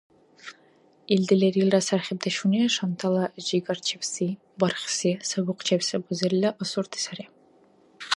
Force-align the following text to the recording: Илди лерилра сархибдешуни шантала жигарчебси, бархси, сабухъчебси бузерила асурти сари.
Илди 1.13 1.35
лерилра 1.41 1.81
сархибдешуни 1.87 2.61
шантала 2.75 3.25
жигарчебси, 3.47 4.27
бархси, 4.59 5.11
сабухъчебси 5.29 5.95
бузерила 6.05 6.49
асурти 6.63 6.99
сари. 7.05 7.25